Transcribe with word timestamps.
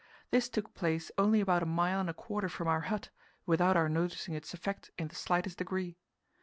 This 0.31 0.49
took 0.49 0.73
place 0.73 1.11
only 1.19 1.41
about 1.41 1.61
a 1.61 1.65
mile 1.67 1.99
and 1.99 2.09
a 2.09 2.13
quarter 2.15 2.49
from 2.49 2.67
our 2.67 2.81
hut, 2.89 3.11
without 3.45 3.77
our 3.77 3.87
noticing 3.87 4.33
its 4.33 4.51
effect 4.51 4.89
in 4.97 5.09
the 5.09 5.13
slightest 5.15 5.59
degree. 5.59 5.99